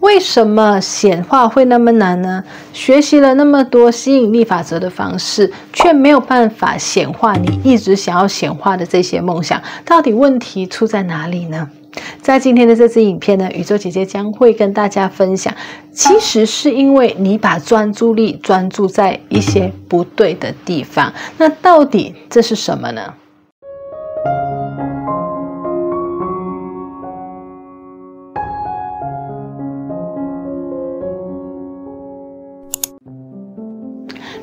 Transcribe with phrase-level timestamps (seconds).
[0.00, 2.42] 为什么显化会那么难呢？
[2.72, 11.68] 学习了那么多吸引力法则的方式，却没有办法显化你一直想要显化的这些梦想，到底问题出在哪里呢？
[12.22, 15.52] 在今天的这支影片呢，宇宙姐姐将会跟大家分享，
[15.92, 21.12] 其实是因为你把专注力专注在一些不对的地方。
[21.36, 23.14] 那到底这是什么呢？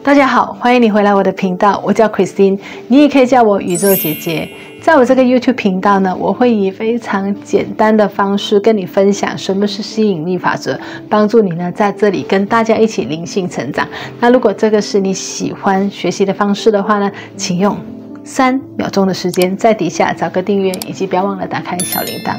[0.07, 2.57] 大家好，欢迎你回来我的频道，我叫 Christine，
[2.87, 4.49] 你也可以叫我宇宙姐姐。
[4.81, 10.79] 在我这个 YouTube 频道呢，我会以非常简单的方式跟你分享什么是吸引力法则，
[11.09, 13.85] 帮助你呢在这里跟大家一起灵性成长。
[14.21, 17.77] 那如果这个是你喜欢学习的方式的话呢，请用
[18.23, 22.37] 三秒钟的时间在底下找个订阅，以及不要忘了打开小铃铛。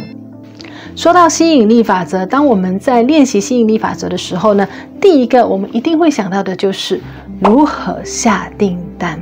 [0.96, 4.66] 说到吸引力法则，当我们在练习吸引力法则的时候呢，
[5.02, 6.98] 第一个我们一定会想到的就是
[7.40, 9.20] 如何下订单。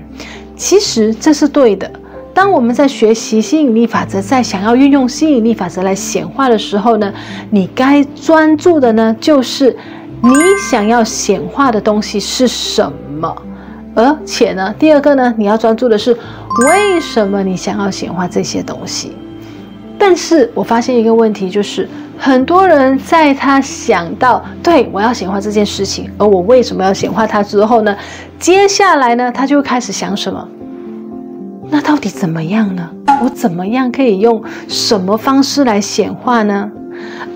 [0.57, 1.91] 其实这是对的。
[2.33, 7.13] 当我们在学习吸引力法则，在想要运用吸引力法则来显化的时候呢，
[7.51, 9.75] 你该专注的呢，就是
[10.23, 10.31] 你
[10.71, 13.35] 想要显化的东西是什么，
[13.95, 19.17] 而且呢，第二个呢，你要专注的是为什么你想要显化这些东西。
[19.99, 27.97] 但是我发现一个问题，就是很多人在他想到对我要显化这件事情，而我为什么要显化它之后呢，
[28.39, 30.47] 接下来呢，他就开始想什么？
[31.69, 32.89] 那到底怎么样呢？
[33.23, 36.71] 我怎么样可以用什么方式来显化呢？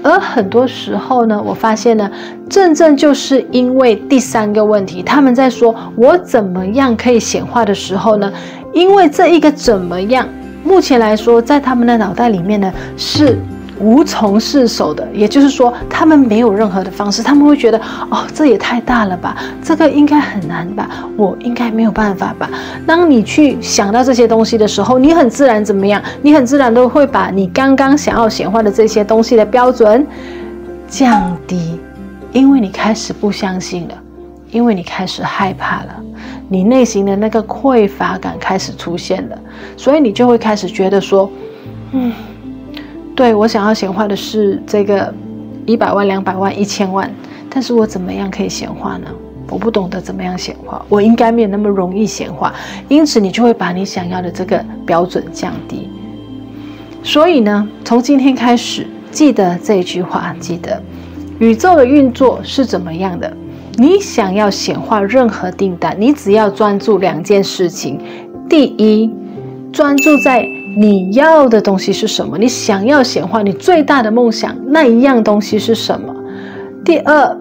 [0.03, 2.11] 而很多时候呢，我发现呢，
[2.49, 8.33] 正正就是因为第三个问题，他们在说我怎么样可以显化的时候呢，
[8.73, 10.27] 因为这一个怎么样，
[10.65, 13.39] 目前来说，在他们的脑袋里面呢是。
[13.83, 17.81] 无从释手的，也就是说，他们没有任何的方式，他们会觉得，
[18.11, 22.51] 哦，这也太大了吧，这个应该很难吧，我应该没有办法吧。
[22.87, 26.03] 当你去想到这些东西的时候，你很自然怎么样？
[26.21, 30.07] 你很自然都会把你刚刚想要显化的这些东西的标准
[30.87, 31.81] 降低，
[32.33, 33.95] 因为你开始不相信了，
[34.51, 35.97] 因为你开始害怕了，
[36.53, 39.39] 你内心的那个匮乏感开始出现了，
[39.77, 41.31] 所以你就会开始觉得说，
[41.93, 42.13] 嗯。
[43.15, 45.13] 对，我想要显化的是这个
[45.67, 47.11] 一百万、两百万、一千万，
[47.51, 49.07] 但是我怎么样可以显化呢？
[49.51, 52.55] 我不懂得怎么样显化，我应该没有那么容易显化，
[52.89, 55.91] 因此你就会把你想要的这个标准降低。
[57.03, 60.83] 所以呢，从今天开始，记得这一句话，记得
[61.39, 63.31] 宇宙的运作是怎么样的。
[63.81, 67.99] 你想要显化任何订单，你只要专注两件事情：
[68.47, 69.11] 第一，
[69.73, 70.47] 专注在。
[70.77, 72.39] 你要的东西是什么？
[72.39, 76.15] 你想要显化你最大的梦想那一样东西是什么？
[76.85, 77.37] 第二，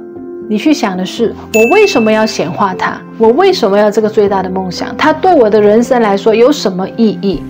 [0.49, 2.99] 你去想的是我为什么要显化它？
[3.19, 4.95] 我为什么要这个最大的梦想？
[4.97, 7.44] 它对我的人生来说有什么意义？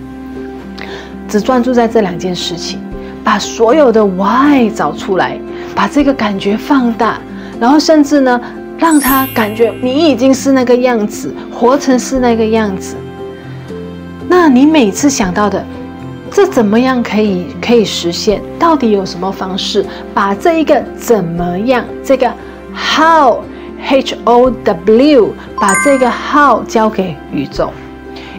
[1.26, 2.78] 只专注在这两件事情，
[3.24, 5.38] 把所有的 why 找出来，
[5.74, 7.18] 把这个感觉放大，
[7.58, 8.38] 然后甚至呢，
[8.80, 12.96] 让他感觉你已经是那个样子，活成是那个样子。
[14.26, 15.62] 那你每次想到的，
[16.30, 18.40] 这怎么样可以可以实现？
[18.58, 22.32] 到底有什么方式把这一个怎么样这个
[22.74, 23.42] how
[23.82, 27.70] h o w 把这个 how 交给宇宙？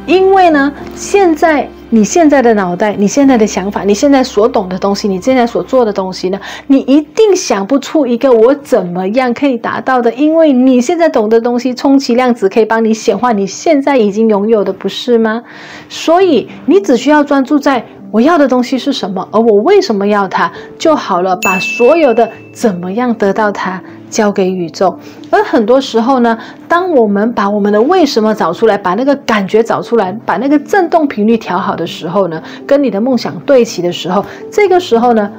[0.08, 1.70] 因为呢，现在。
[1.94, 6.40] 你现在的脑袋，你现在的想法，你现在所懂的东西，你现在所做的东西呢？
[6.68, 15.44] 你一定想不出一个我怎么样可以达到的，因为你现在懂的东西，充其量只可以帮你显化你现在已经拥有的，不是吗？
[15.90, 17.86] 所以你只需要专注在。
[18.12, 19.26] 我要的东西是什么？
[19.32, 21.34] 而我为什么要它就好了。
[21.38, 24.96] 把所有的怎么样得到它交给宇宙。
[25.32, 35.32] 而很多时候呢，当我们把我们的为什么找出来，把那个感觉找出来，把那个振动频率调好的时候呢，跟你的梦想对齐的时候，这个时候呢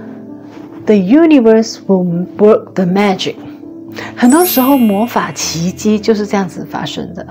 [0.87, 3.37] ，the universe will work the magic。
[4.17, 7.25] 很多时候，魔法奇迹就是这样子发生的。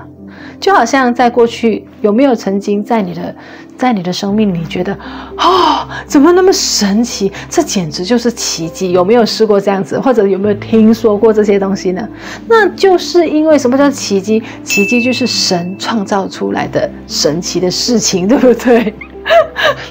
[0.62, 3.34] 就好像在过去，有没有曾经在你的，
[3.76, 4.96] 在你的生命里觉得，
[5.36, 7.32] 哦，怎么那么神奇？
[7.50, 8.92] 这简直就是奇迹！
[8.92, 9.98] 有没有试过这样子？
[9.98, 12.08] 或者有没有听说过这些东西呢？
[12.46, 14.40] 那就是因为什么叫奇迹？
[14.62, 18.94] 奇迹就是神创造出来的神奇的事情，对不对？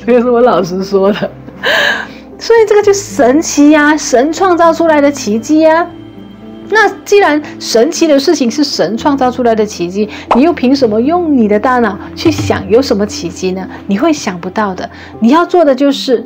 [0.06, 1.29] 这个是我老师说的。
[2.39, 5.85] 所以这个就神奇呀，神创造出来的奇迹呀。
[6.71, 13.68] 那既然神奇的事情是神创造出来的奇迹，你又凭什么用你的大脑去想有什么奇迹呢？
[13.88, 14.89] 你会想不到的。
[15.19, 16.25] 你要做的就是，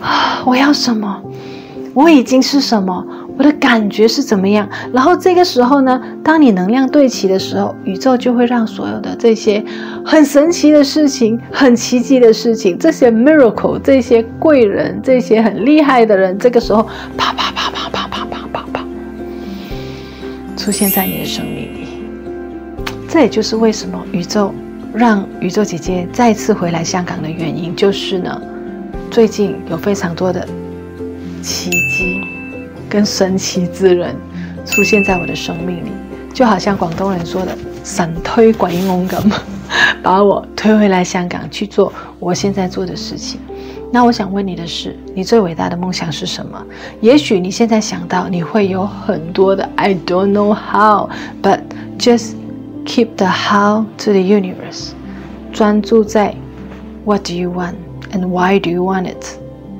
[0.00, 1.22] 啊， 我要什么？
[1.92, 3.06] 我已经是什么？
[3.36, 4.68] 我的感觉是怎么样？
[4.92, 9.64] 然后这个时候呢，当你能量对齐的时候，宇宙就会让所有的这些
[10.04, 16.86] 很神奇的事情、很奇迹的事情、这些 miracle、这些贵人、这些很厉害的人，这个时候
[17.16, 17.52] 啪啪
[20.64, 21.88] 出现在你的生命里。
[23.06, 24.54] 这也就是为什么宇宙
[24.94, 28.40] 让宇宙姐姐再次回来香港的原因，就是呢，
[29.10, 30.48] 最近有非常多的
[31.42, 32.22] 奇迹。
[32.88, 34.16] 跟神奇之人
[34.64, 35.90] 出现在我的生命里，
[36.32, 39.20] 就好像广东人说的“神推鬼翁”咁，
[40.02, 43.38] 把我推回来香港去做我现在做的事情。
[43.94, 46.60] 那我想问你的是，你最伟大的梦想是什么？
[47.00, 51.60] 也许你现在想到你会有很多的 “I don't know how”，but
[51.96, 52.32] just
[52.84, 54.88] keep the how to the universe，
[55.52, 56.34] 专注在
[57.04, 57.74] “What do you want
[58.12, 59.24] and why do you want it”，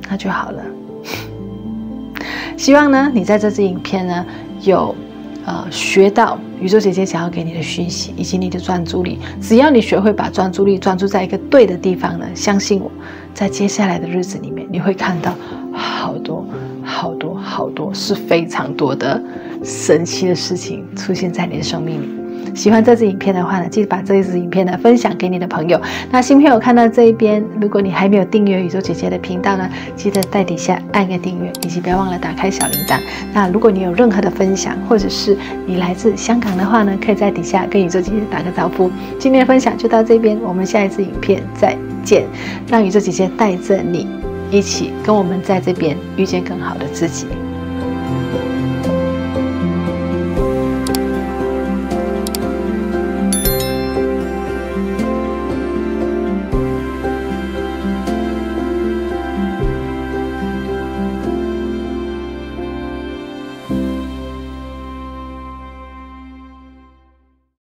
[0.09, 0.63] 那就好了。
[2.57, 4.25] 希望呢，你在这支影片呢，
[4.63, 4.95] 有
[5.45, 9.19] 呃学到宇宙姐姐想要给你的讯息，以及你的专注力。
[9.41, 12.89] 只要你学会把专注力专注在一个对的地方呢，相信我，
[13.35, 15.35] 在接下来的日子里面，你会看到
[15.73, 16.47] 好多
[16.85, 19.21] 好多好多是非常多的
[19.65, 22.24] 神奇的事情出现在你的生命里。
[22.55, 25.81] 喜欢这支影片的话呢，记得把这一支影片呢分享给你的朋友。
[26.11, 32.99] 那新朋友看到这一边，如果你还没有订阅宇宙姐姐的频道呢，记得在底下按个订阅，以及不要忘了打开小铃铛。
[33.33, 35.37] 那如果你有任何的分享，或者是
[35.67, 38.91] 你来自香港的话呢，可以在底下跟宇宙姐姐打个招呼。
[39.19, 42.25] 今天的分享就到这边，我们下一支影片再见。
[42.69, 44.07] 让宇宙姐姐带着你
[44.51, 47.27] 一起跟我们在这边遇见更好的自己。